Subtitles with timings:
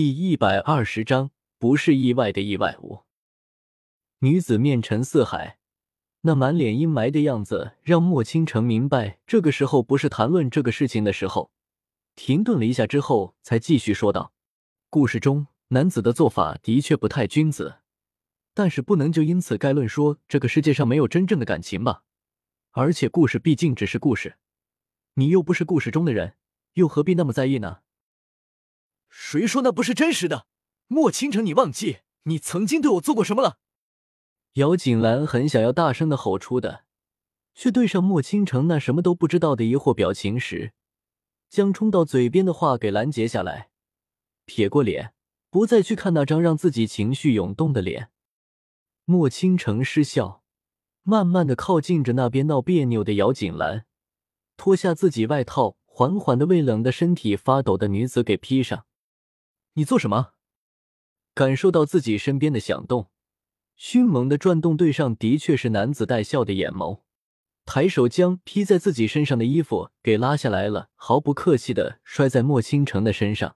[0.00, 3.00] 第一百二十章，不是意外的意外物。
[4.20, 5.58] 女子面沉似海，
[6.20, 11.50] 那满脸阴霾的样子让莫倾城明白，这个时候不是谈论这个事情的时候。
[12.14, 14.32] 停顿了一下之后，才继续说道
[14.88, 17.78] ：“故事中男子的做法的确不太君子，
[18.54, 22.04] 但是不能就因此概论说这个世界上没有真正的感情吧？
[22.70, 24.36] 而且故事毕竟只是故事，
[25.14, 26.34] 你又不是故事中的人，
[26.74, 27.78] 又何必那么在意呢？”
[29.30, 30.46] 谁说那不是真实的？
[30.86, 33.58] 莫倾城，你忘记你曾经对我做过什么了？
[34.54, 36.86] 姚锦兰很想要大声的吼出的，
[37.54, 40.72] 却对上莫倾城那什么都不知道的疑惑表情时，
[41.50, 43.68] 将冲到嘴边的话给拦截下来，
[44.46, 45.12] 撇过脸，
[45.50, 48.08] 不再去看那张让自己情绪涌动的脸。
[49.04, 50.42] 莫倾城失笑，
[51.02, 53.84] 慢慢的靠近着那边闹别扭的姚锦兰，
[54.56, 58.86] 脱下自己外套，缓缓的为冷的身体发抖的女子给披上。
[59.74, 60.32] 你做什么？
[61.34, 63.10] 感受到自己身边的响动，
[63.76, 67.02] 迅猛的转动对上的确是男子带笑的眼眸，
[67.64, 73.54] 抬手将披在自己身上的衣服给拉下来了，毫不客气的摔在莫倾城的身上。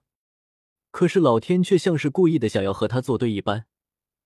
[0.91, 3.65] 可是老天却像是故意的想要和他作对一般，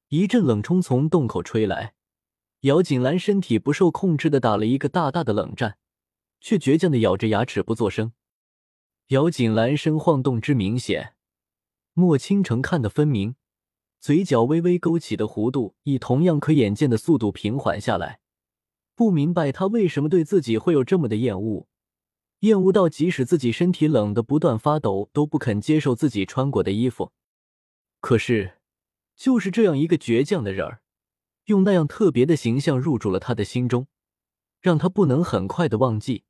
[0.09, 1.95] 一阵冷冲从洞口吹来，
[2.61, 5.79] 姚锦兰身体不受控制的打了一个大大的冷战，
[6.39, 8.11] 却倔强的咬着牙齿不作声。
[9.07, 11.15] 姚锦兰身晃动之明显。
[11.99, 13.33] 莫倾城看得分明，
[13.99, 18.19] 嘴角微微勾起的弧度以同样可眼见的速度平缓下来。
[18.93, 21.67] 不明白他为什么对自己会有这么的厌恶，
[22.41, 27.11] 厌恶到即使自己身体冷得不断发抖，都不肯接受自己穿过的衣服。
[27.99, 28.59] 可是，
[29.15, 30.81] 就是这样一个倔强的人儿，
[31.45, 33.87] 用那样特别的形象入住了他的心中，
[34.61, 36.25] 让他不能很快的忘记，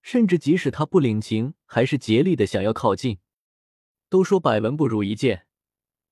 [0.00, 3.18] 甚至即使他不领情，还是竭力的想要靠近。
[4.12, 5.46] 都说百闻不如一见，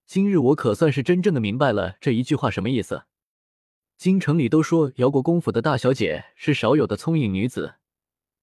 [0.06, 3.04] 今日我可算是真正的明白了这一句话什么意思。
[3.98, 7.74] 京城里都说姚国公府的大小姐是少有的聪颖女子，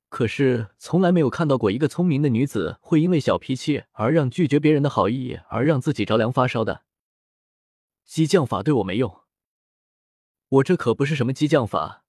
[0.10, 6.84] 可是从来没有看到过一个聪明的女子会因为小脾气而让拒绝别人的好意而让自己着凉发烧的。
[8.06, 9.22] 激将法对我没用，
[10.50, 12.04] 我这可不是什么激将法，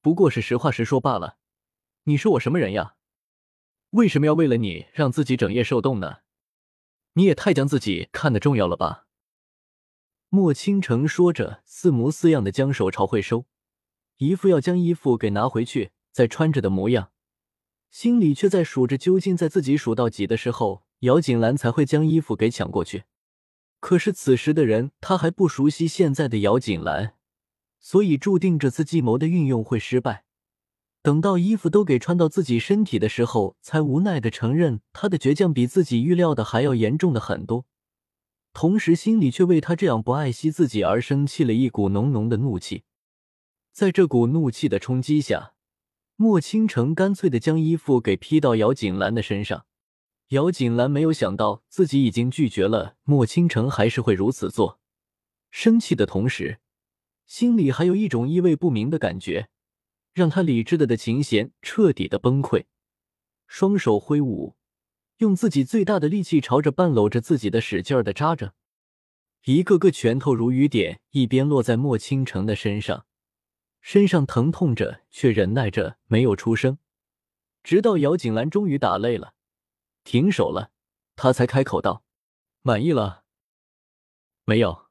[0.00, 1.36] 不过是实话实说罢了。
[2.06, 2.96] 你说我什么人呀？
[3.90, 6.16] 为什么要为了你让自己整夜受冻呢？
[7.18, 9.06] 你也太将自己看得重要了吧？
[10.28, 13.46] 莫倾城说着，似模似样的将手朝回收，
[14.18, 17.10] 一副要将衣服给拿回去再穿着的模样，
[17.90, 23.02] 心里却在数着究竟在自己数到几的时候，姚锦兰才会将衣服给抢过去。
[23.80, 27.16] 可是此时的人他还不熟悉现在的姚锦兰，
[27.80, 30.26] 所以注定这次计谋的运用会失败。
[31.08, 37.64] 等到衣服都给穿到自己身体的时候，才无奈的承认他的倔强比自己预料的还要严重的很多，
[38.52, 42.82] 同时心里却为他这样不爱惜自己而生气了一股浓浓的怒气。
[43.72, 45.54] 在这股怒气的冲击下，
[46.16, 49.64] 莫倾城干脆的将衣服给披到姚锦兰的身上。
[50.28, 54.78] 姚锦兰没有想到自己已经拒绝了，莫倾城还是会如此做，
[55.50, 56.58] 生气的同时，
[57.24, 59.48] 心里还有一种意味不明的感觉。
[60.18, 62.64] 让他理智的的琴弦彻底的崩溃，
[63.46, 64.56] 双手挥舞，
[65.18, 68.54] 用自己最大的力气朝着半搂着自己的使劲的扎着，
[69.44, 73.06] 一个个拳头如雨点，一边落在莫倾城的身上，
[73.80, 76.78] 身上疼痛着，却忍耐着没有出声，
[77.62, 79.34] 直到姚锦兰终于打累了，
[80.02, 80.72] 停手了，
[81.14, 82.02] 他才开口道
[82.62, 83.22] ：“满意了
[84.44, 84.86] 没有？”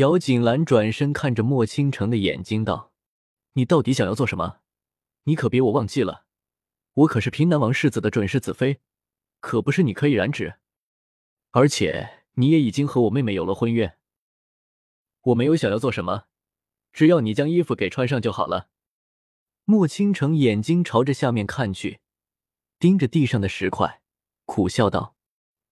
[0.00, 2.93] 姚锦兰转身看着莫倾城的眼睛道。
[3.54, 4.60] 你到底想要做什么？
[5.24, 6.26] 你可别我忘记了，
[6.92, 8.80] 我可是平南王世子的准世子妃，
[9.40, 10.58] 可不是你可以染指。
[11.52, 13.96] 而且你也已经和我妹妹有了婚约。
[15.22, 16.24] 我没有想要做什么，
[16.92, 18.68] 只要你将衣服给穿上就好了。
[19.64, 22.00] 莫倾城眼睛朝着下面看去，
[22.78, 24.02] 盯着地上的石块，
[24.44, 25.16] 苦笑道：“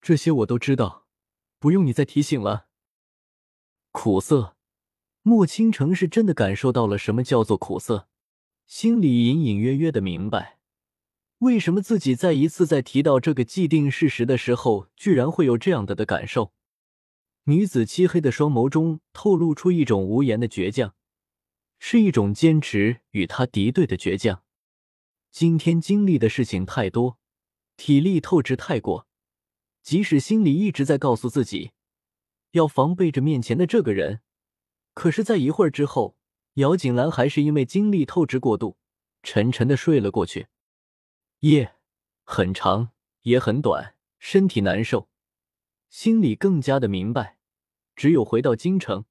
[0.01, 1.05] 这些我都知道，
[1.59, 2.67] 不用你再提醒了。”
[3.91, 4.52] 苦涩。
[5.25, 8.09] 莫倾城是真的感受到了什么叫做苦涩，
[8.65, 10.59] 心里隐隐约约的明白，
[11.37, 16.51] 为什么自己再一次在提到这个既定事实的时候，居然会有这样的的感受。
[17.45, 20.93] 女子漆黑的双眸中透露出一种无言的倔强，
[21.79, 24.43] 是一种坚持与他敌对的倔强。
[25.31, 27.17] 今天经历的事情太多，
[27.77, 29.07] 体力透支太过，
[29.81, 31.71] 即使心里一直在告诉自己，
[32.51, 34.19] 要防备着面前的这个人。
[34.93, 36.17] 可是，在一会儿之后，
[36.55, 38.77] 姚锦兰还是因为精力透支过度，
[39.23, 40.47] 沉沉的睡了过去。
[41.39, 41.73] 夜
[42.23, 42.91] 很长，
[43.23, 45.09] 也很短，身体难受，
[45.89, 47.37] 心里更加的明白，
[47.95, 49.05] 只有回到京城，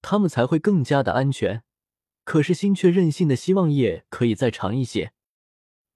[0.00, 1.62] 他们才会更加的安全。
[2.24, 5.12] 可是心却任性的希望夜可以再长一些，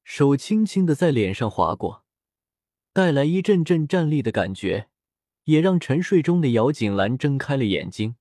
[0.04, 2.04] 手轻轻的在脸上划过，
[2.92, 4.88] 带来一阵阵战栗的感觉，
[5.44, 8.16] 也让沉睡中的姚锦兰睁开了眼睛。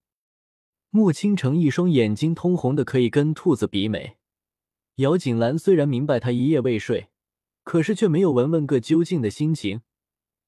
[0.95, 4.15] 莫倾城一双眼睛通红的可以跟兔子比美。
[4.95, 7.09] 姚锦兰虽然明白他一夜未睡，
[7.65, 9.81] 可是却没有闻问个究竟的心情，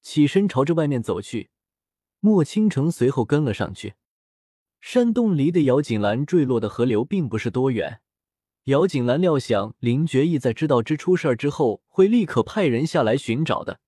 [0.00, 1.50] 起身朝着外面走去。
[2.20, 3.96] 莫倾城随后跟了上去。
[4.80, 8.00] 山洞离的姚锦兰坠落的河流并不是多远。
[8.64, 13.80] 姚锦兰料想林觉义在知道之出事儿之后会立刻派人下来寻找的，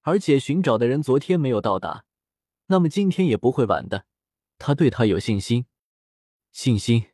[0.00, 2.06] 而且寻找的人昨天没有到达，
[2.68, 4.06] 那么今天也不会晚的。
[4.56, 5.66] 他对他有信心。
[6.52, 7.06] 信心。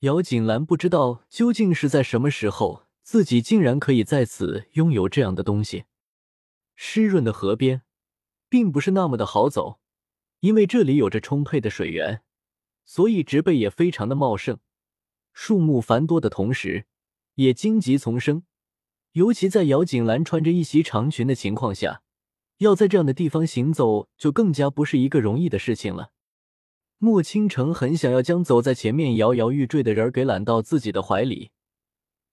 [0.00, 5.84] 姚锦兰不知道究竟是在什么时候，自己竟然可以在此拥有这样的东西。
[6.74, 7.82] 湿润的河边，
[8.48, 9.80] 并不是那么的好走。
[10.40, 12.22] 因为这里有着充沛的水源，
[12.84, 14.58] 所以植被也非常的茂盛，
[15.32, 16.86] 树木繁多的同时，
[17.34, 18.44] 也荆棘丛生。
[19.12, 22.02] 尤其在姚锦兰穿着一袭长裙的情况下，
[22.58, 26.12] 要在这样的地方行走，就更加不是一个容易的事情了。
[26.98, 31.50] 莫倾城很想要将走在前面摇摇欲坠的人儿给揽到自己的怀里，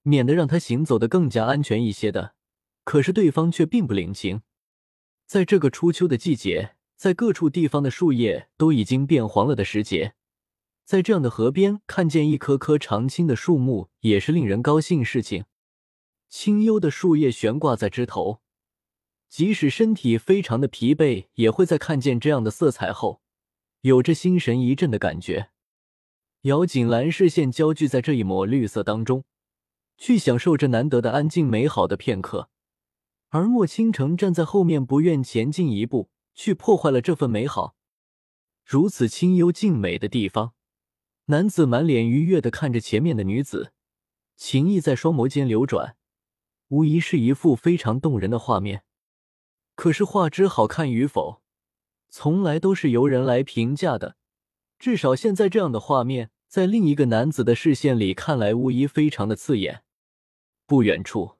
[0.03, 2.35] 免得让他行走的更加安全一些的。
[2.83, 4.41] 可是对方却并不领情，
[5.25, 6.75] 在这个初秋的季节。
[6.97, 10.15] 在各处地方的树叶都已经变黄了的时节，
[10.85, 15.43] 在这样的河边看见一棵棵常青的树木，也是令人高兴事情。
[16.29, 18.39] 清幽的树叶悬挂在枝头，
[19.27, 23.21] 即使身体非常的疲惫，也会在看见这样的色彩后，
[23.85, 25.51] 有着心神一振的感觉。
[26.41, 29.25] 姚锦兰视线焦聚在这一抹绿色当中，
[29.95, 32.49] 去享受这难得的安静美好的片刻，
[33.29, 36.09] 而莫倾城站在后面，不愿前进一步。
[36.37, 37.77] 去破坏了这份美好。
[38.65, 40.53] 如此清幽静美的地方，
[41.27, 43.71] 男子满脸愉悦的看着前面的女子，
[44.35, 45.95] 情意在双眸间流转，
[46.67, 48.83] 无疑是一幅非常动人的画面。
[49.75, 51.41] 可是画质好看与否，
[52.17, 54.15] 从来都是由人来评价的。
[54.79, 59.83] 至少现在这样的画面，在另一个男子的视线里看来，无疑非常的刺眼。
[60.65, 61.33] 不远处，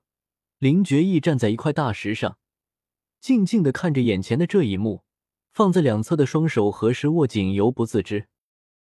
[0.58, 2.36] 林觉意站在一块大石上。
[3.22, 5.04] 静静的看着眼前的这一幕，
[5.50, 8.28] 放在两侧的双手合十握紧，犹不自知。